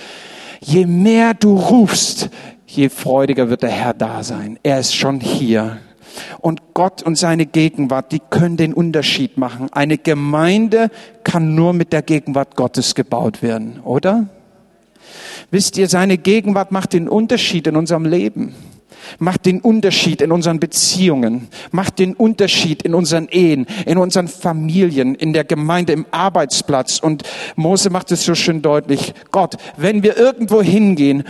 je 0.61 0.87
mehr 0.87 1.35
du 1.35 1.57
rufst, 1.57 2.31
je 2.67 2.89
freudiger 2.89 3.51
wird 3.51 3.63
der 3.63 3.71
Herr 3.71 3.93
da 3.93 4.23
sein. 4.23 4.59
Er 4.63 4.81
ist 4.81 4.95
schon 4.95 5.21
hier. 5.21 5.77
Und 6.41 6.75
Gott 6.75 7.03
und 7.03 7.17
seine 7.17 7.45
Gegenwart, 7.45 8.13
die 8.13 8.21
können 8.31 8.57
den 8.57 8.73
Unterschied 8.73 9.37
machen. 9.37 9.69
Eine 9.73 9.99
Gemeinde 9.99 10.91
kann 11.23 11.55
nur 11.55 11.75
mit 11.75 11.93
der 11.93 12.03
Gegenwart 12.03 12.57
Gottes 12.57 12.95
gebaut 12.95 13.43
werden, 13.43 13.81
oder? 13.85 14.27
Wisst 15.51 15.77
ihr, 15.77 15.89
seine 15.89 16.17
Gegenwart 16.17 16.73
macht 16.73 16.95
den 16.95 17.09
Unterschied 17.11 17.67
in 17.67 17.77
unserem 17.77 18.07
Leben 18.07 18.55
macht 19.19 19.47
den 19.47 19.61
Unterschied 19.61 20.21
in 20.23 20.33
unseren 20.33 20.61
Beziehungen, 20.61 21.49
macht 21.71 21.99
den 21.99 22.15
Unterschied 22.15 22.83
in 22.83 22.95
unseren 22.95 23.29
Ehen, 23.29 23.67
in 23.87 23.99
unseren 23.99 24.29
Familien, 24.29 25.15
in 25.15 25.33
der 25.33 25.45
Gemeinde, 25.45 25.93
im 25.93 26.07
Arbeitsplatz. 26.11 26.99
Und 26.99 27.23
Mose 27.57 27.91
macht 27.91 28.13
es 28.13 28.25
so 28.25 28.35
schön 28.35 28.63
deutlich. 28.63 29.15
Gott, 29.31 29.57
wenn 29.77 30.03
wir 30.03 30.17
irgendwo 30.17 30.63
hingehen, 30.63 31.25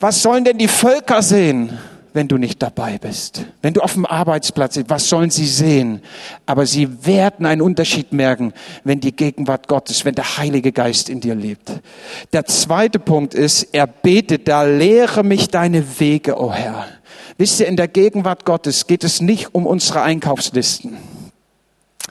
was 0.00 0.22
sollen 0.22 0.44
denn 0.44 0.58
die 0.58 0.68
Völker 0.68 1.22
sehen? 1.22 1.70
wenn 2.16 2.28
du 2.28 2.38
nicht 2.38 2.62
dabei 2.62 2.96
bist. 2.96 3.44
Wenn 3.60 3.74
du 3.74 3.82
auf 3.82 3.92
dem 3.92 4.06
Arbeitsplatz 4.06 4.76
bist, 4.76 4.88
was 4.88 5.08
sollen 5.08 5.28
sie 5.28 5.46
sehen? 5.46 6.00
Aber 6.46 6.64
sie 6.64 7.04
werden 7.04 7.44
einen 7.44 7.60
Unterschied 7.60 8.12
merken, 8.14 8.54
wenn 8.84 9.00
die 9.00 9.14
Gegenwart 9.14 9.68
Gottes, 9.68 10.06
wenn 10.06 10.14
der 10.14 10.38
Heilige 10.38 10.72
Geist 10.72 11.10
in 11.10 11.20
dir 11.20 11.34
lebt. 11.34 11.70
Der 12.32 12.46
zweite 12.46 12.98
Punkt 12.98 13.34
ist, 13.34 13.64
er 13.74 13.86
betet, 13.86 14.48
da 14.48 14.62
lehre 14.62 15.22
mich 15.24 15.50
deine 15.50 16.00
Wege, 16.00 16.40
o 16.40 16.46
oh 16.46 16.52
Herr. 16.52 16.86
Wisst 17.38 17.60
ihr, 17.60 17.66
in 17.66 17.76
der 17.76 17.88
Gegenwart 17.88 18.44
Gottes 18.44 18.86
geht 18.86 19.04
es 19.04 19.20
nicht 19.20 19.54
um 19.54 19.66
unsere 19.66 20.02
Einkaufslisten. 20.02 20.96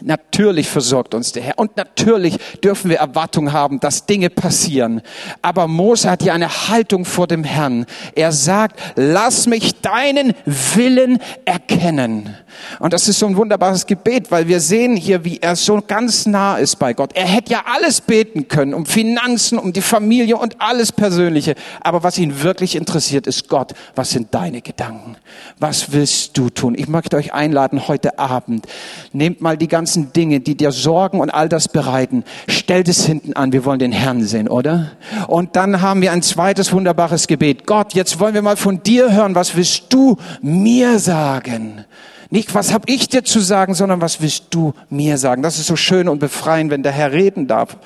Natürlich 0.01 0.67
versorgt 0.67 1.13
uns 1.13 1.31
der 1.31 1.41
Herr 1.41 1.57
und 1.57 1.77
natürlich 1.77 2.37
dürfen 2.61 2.89
wir 2.89 2.97
Erwartung 2.97 3.53
haben, 3.53 3.79
dass 3.79 4.05
Dinge 4.05 4.29
passieren. 4.29 5.01
Aber 5.41 5.67
Mose 5.67 6.11
hat 6.11 6.21
hier 6.21 6.33
eine 6.33 6.67
Haltung 6.67 7.05
vor 7.05 7.27
dem 7.27 7.45
Herrn. 7.45 7.85
Er 8.13 8.33
sagt, 8.33 8.77
lass 8.95 9.47
mich 9.47 9.79
deinen 9.79 10.33
Willen 10.45 11.19
erkennen. 11.45 12.35
Und 12.79 12.93
das 12.93 13.07
ist 13.07 13.19
so 13.19 13.25
ein 13.25 13.37
wunderbares 13.37 13.85
Gebet, 13.85 14.31
weil 14.31 14.47
wir 14.47 14.59
sehen 14.59 14.95
hier, 14.95 15.23
wie 15.23 15.39
er 15.39 15.55
so 15.55 15.81
ganz 15.85 16.25
nah 16.25 16.57
ist 16.57 16.77
bei 16.77 16.93
Gott. 16.93 17.11
Er 17.13 17.25
hätte 17.25 17.53
ja 17.53 17.63
alles 17.73 18.01
beten 18.01 18.47
können, 18.47 18.73
um 18.73 18.85
Finanzen, 18.85 19.57
um 19.57 19.73
die 19.73 19.81
Familie 19.81 20.37
und 20.37 20.61
alles 20.61 20.91
Persönliche. 20.91 21.55
Aber 21.81 22.03
was 22.03 22.17
ihn 22.17 22.43
wirklich 22.43 22.75
interessiert, 22.75 23.27
ist 23.27 23.49
Gott. 23.49 23.73
Was 23.95 24.11
sind 24.11 24.33
deine 24.33 24.61
Gedanken? 24.61 25.17
Was 25.59 25.91
willst 25.91 26.37
du 26.37 26.49
tun? 26.49 26.75
Ich 26.77 26.87
möchte 26.87 27.17
euch 27.17 27.33
einladen 27.33 27.87
heute 27.87 28.19
Abend. 28.19 28.65
Nehmt 29.13 29.41
mal 29.41 29.57
die 29.57 29.67
ganzen 29.67 30.11
Dinge, 30.13 30.39
die 30.39 30.55
dir 30.55 30.71
Sorgen 30.71 31.19
und 31.19 31.29
all 31.29 31.49
das 31.49 31.67
bereiten. 31.67 32.23
Stellt 32.47 32.87
es 32.87 33.05
hinten 33.05 33.33
an. 33.33 33.53
Wir 33.53 33.65
wollen 33.65 33.79
den 33.79 33.91
Herrn 33.91 34.23
sehen, 34.23 34.47
oder? 34.47 34.91
Und 35.27 35.55
dann 35.55 35.81
haben 35.81 36.01
wir 36.01 36.11
ein 36.11 36.21
zweites 36.21 36.71
wunderbares 36.73 37.27
Gebet. 37.27 37.65
Gott, 37.65 37.93
jetzt 37.93 38.19
wollen 38.19 38.33
wir 38.33 38.41
mal 38.41 38.57
von 38.57 38.83
dir 38.83 39.11
hören. 39.11 39.35
Was 39.35 39.55
willst 39.55 39.85
du 39.89 40.17
mir 40.41 40.99
sagen? 40.99 41.85
Nicht, 42.29 42.55
was 42.55 42.73
habe 42.73 42.91
ich 42.91 43.07
dir 43.07 43.23
zu 43.23 43.39
sagen, 43.39 43.73
sondern 43.73 44.01
was 44.01 44.21
willst 44.21 44.45
du 44.49 44.73
mir 44.89 45.17
sagen? 45.17 45.41
Das 45.43 45.59
ist 45.59 45.67
so 45.67 45.75
schön 45.75 46.09
und 46.09 46.19
befreiend, 46.19 46.71
wenn 46.71 46.83
der 46.83 46.91
Herr 46.91 47.11
reden 47.11 47.47
darf. 47.47 47.77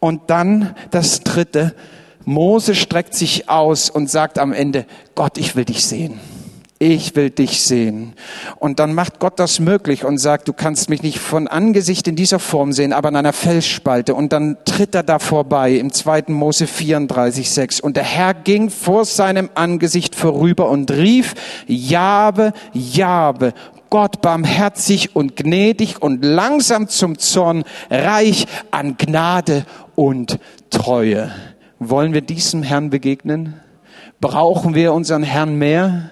Und 0.00 0.30
dann 0.30 0.74
das 0.90 1.20
Dritte. 1.20 1.74
Mose 2.24 2.74
streckt 2.74 3.14
sich 3.14 3.48
aus 3.48 3.88
und 3.90 4.10
sagt 4.10 4.38
am 4.38 4.52
Ende, 4.52 4.86
Gott, 5.14 5.38
ich 5.38 5.56
will 5.56 5.64
dich 5.64 5.86
sehen 5.86 6.20
ich 6.78 7.16
will 7.16 7.30
dich 7.30 7.62
sehen. 7.62 8.12
Und 8.56 8.78
dann 8.78 8.94
macht 8.94 9.18
Gott 9.18 9.38
das 9.40 9.58
möglich 9.58 10.04
und 10.04 10.18
sagt, 10.18 10.46
du 10.46 10.52
kannst 10.52 10.88
mich 10.88 11.02
nicht 11.02 11.18
von 11.18 11.48
Angesicht 11.48 12.06
in 12.06 12.14
dieser 12.14 12.38
Form 12.38 12.72
sehen, 12.72 12.92
aber 12.92 13.08
in 13.08 13.16
einer 13.16 13.32
Felsspalte. 13.32 14.14
Und 14.14 14.32
dann 14.32 14.56
tritt 14.64 14.94
er 14.94 15.02
da 15.02 15.18
vorbei 15.18 15.72
im 15.72 15.92
2. 15.92 16.24
Mose 16.28 16.66
34, 16.66 17.50
6. 17.50 17.80
Und 17.80 17.96
der 17.96 18.04
Herr 18.04 18.32
ging 18.32 18.70
vor 18.70 19.04
seinem 19.04 19.50
Angesicht 19.54 20.14
vorüber 20.14 20.70
und 20.70 20.90
rief, 20.92 21.34
Jabe, 21.66 22.52
Jabe, 22.72 23.54
Gott 23.90 24.20
barmherzig 24.20 25.16
und 25.16 25.34
gnädig 25.34 26.00
und 26.00 26.24
langsam 26.24 26.88
zum 26.88 27.18
Zorn, 27.18 27.64
reich 27.90 28.46
an 28.70 28.96
Gnade 28.98 29.64
und 29.96 30.38
Treue. 30.70 31.32
Wollen 31.80 32.12
wir 32.12 32.20
diesem 32.20 32.62
Herrn 32.62 32.90
begegnen? 32.90 33.54
Brauchen 34.20 34.74
wir 34.74 34.92
unseren 34.92 35.22
Herrn 35.22 35.56
mehr? 35.56 36.10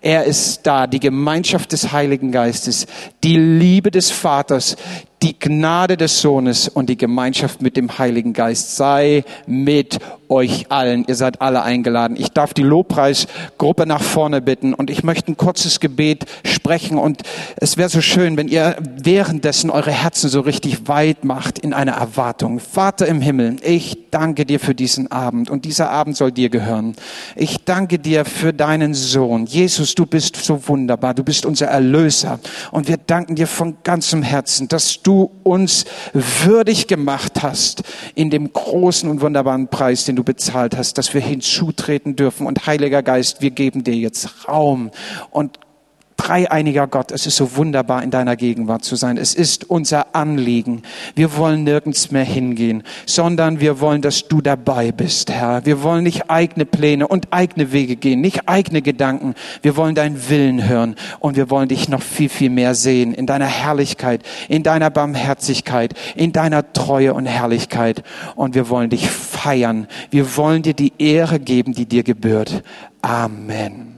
Er 0.00 0.24
ist 0.24 0.66
da, 0.66 0.86
die 0.86 1.00
Gemeinschaft 1.00 1.72
des 1.72 1.92
Heiligen 1.92 2.32
Geistes, 2.32 2.86
die 3.24 3.36
Liebe 3.36 3.90
des 3.90 4.10
Vaters, 4.10 4.76
die 5.22 5.38
Gnade 5.38 5.96
des 5.96 6.20
Sohnes 6.20 6.68
und 6.68 6.90
die 6.90 6.96
Gemeinschaft 6.96 7.62
mit 7.62 7.76
dem 7.76 7.98
Heiligen 7.98 8.32
Geist 8.32 8.76
sei 8.76 9.24
mit 9.46 9.98
euch 10.28 10.70
allen. 10.70 11.04
Ihr 11.06 11.14
seid 11.14 11.40
alle 11.40 11.62
eingeladen. 11.62 12.16
Ich 12.18 12.30
darf 12.30 12.54
die 12.54 12.62
Lobpreisgruppe 12.62 13.86
nach 13.86 14.02
vorne 14.02 14.40
bitten 14.40 14.74
und 14.74 14.90
ich 14.90 15.04
möchte 15.04 15.32
ein 15.32 15.36
kurzes 15.36 15.80
Gebet 15.80 16.26
sprechen 16.44 16.98
und 16.98 17.22
es 17.56 17.76
wäre 17.76 17.88
so 17.88 18.00
schön, 18.00 18.36
wenn 18.36 18.48
ihr 18.48 18.76
währenddessen 18.80 19.70
eure 19.70 19.92
Herzen 19.92 20.28
so 20.28 20.40
richtig 20.40 20.88
weit 20.88 21.24
macht 21.24 21.58
in 21.58 21.72
einer 21.72 21.92
Erwartung. 21.92 22.58
Vater 22.58 23.06
im 23.06 23.20
Himmel, 23.20 23.56
ich 23.62 24.10
danke 24.10 24.44
dir 24.44 24.60
für 24.60 24.74
diesen 24.74 25.10
Abend 25.10 25.50
und 25.50 25.64
dieser 25.64 25.90
Abend 25.90 26.16
soll 26.16 26.32
dir 26.32 26.48
gehören. 26.48 26.96
Ich 27.34 27.64
danke 27.64 27.98
dir 27.98 28.24
für 28.24 28.52
deinen 28.52 28.94
Sohn. 28.94 29.46
Jesus, 29.46 29.94
du 29.94 30.06
bist 30.06 30.36
so 30.36 30.68
wunderbar. 30.68 31.14
Du 31.14 31.24
bist 31.24 31.46
unser 31.46 31.66
Erlöser 31.66 32.38
und 32.70 32.88
wir 32.88 32.96
danken 32.96 33.36
dir 33.36 33.46
von 33.46 33.76
ganzem 33.82 34.22
Herzen, 34.22 34.68
dass 34.68 35.02
du 35.06 35.30
uns 35.44 35.84
würdig 36.12 36.86
gemacht 36.86 37.42
hast 37.42 37.82
in 38.14 38.30
dem 38.30 38.52
großen 38.52 39.08
und 39.08 39.20
wunderbaren 39.20 39.68
Preis, 39.68 40.04
den 40.04 40.16
du 40.16 40.24
bezahlt 40.24 40.76
hast, 40.76 40.98
dass 40.98 41.14
wir 41.14 41.20
hinzutreten 41.20 42.16
dürfen. 42.16 42.46
Und 42.46 42.66
Heiliger 42.66 43.02
Geist, 43.02 43.40
wir 43.40 43.50
geben 43.50 43.84
dir 43.84 43.94
jetzt 43.94 44.48
Raum 44.48 44.90
und 45.30 45.58
dreieiniger 46.26 46.86
Gott, 46.86 47.12
es 47.12 47.26
ist 47.26 47.36
so 47.36 47.56
wunderbar, 47.56 48.02
in 48.02 48.10
deiner 48.10 48.36
Gegenwart 48.36 48.84
zu 48.84 48.96
sein. 48.96 49.16
Es 49.16 49.34
ist 49.34 49.70
unser 49.70 50.14
Anliegen. 50.14 50.82
Wir 51.14 51.36
wollen 51.36 51.64
nirgends 51.64 52.10
mehr 52.10 52.24
hingehen, 52.24 52.82
sondern 53.06 53.60
wir 53.60 53.80
wollen, 53.80 54.02
dass 54.02 54.26
du 54.28 54.40
dabei 54.40 54.92
bist, 54.92 55.30
Herr. 55.30 55.64
Wir 55.64 55.82
wollen 55.82 56.04
nicht 56.04 56.30
eigene 56.30 56.66
Pläne 56.66 57.06
und 57.06 57.32
eigene 57.32 57.72
Wege 57.72 57.96
gehen, 57.96 58.20
nicht 58.20 58.48
eigene 58.48 58.82
Gedanken. 58.82 59.34
Wir 59.62 59.76
wollen 59.76 59.94
deinen 59.94 60.28
Willen 60.28 60.66
hören 60.68 60.96
und 61.20 61.36
wir 61.36 61.50
wollen 61.50 61.68
dich 61.68 61.88
noch 61.88 62.02
viel, 62.02 62.28
viel 62.28 62.50
mehr 62.50 62.74
sehen 62.74 63.14
in 63.14 63.26
deiner 63.26 63.46
Herrlichkeit, 63.46 64.22
in 64.48 64.62
deiner 64.62 64.90
Barmherzigkeit, 64.90 65.94
in 66.16 66.32
deiner 66.32 66.72
Treue 66.72 67.14
und 67.14 67.26
Herrlichkeit. 67.26 68.02
Und 68.34 68.54
wir 68.54 68.68
wollen 68.68 68.90
dich 68.90 69.08
feiern. 69.08 69.86
Wir 70.10 70.36
wollen 70.36 70.62
dir 70.62 70.74
die 70.74 70.92
Ehre 70.98 71.38
geben, 71.38 71.72
die 71.72 71.86
dir 71.86 72.02
gebührt. 72.02 72.62
Amen. 73.02 73.95